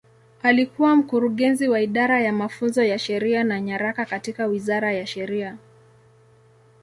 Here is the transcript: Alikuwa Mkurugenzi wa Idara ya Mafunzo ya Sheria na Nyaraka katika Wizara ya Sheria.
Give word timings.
Alikuwa 0.43 0.95
Mkurugenzi 0.95 1.67
wa 1.69 1.81
Idara 1.81 2.21
ya 2.21 2.33
Mafunzo 2.33 2.83
ya 2.83 2.99
Sheria 2.99 3.43
na 3.43 3.61
Nyaraka 3.61 4.05
katika 4.05 4.45
Wizara 4.45 4.93
ya 4.93 5.07
Sheria. 5.07 5.57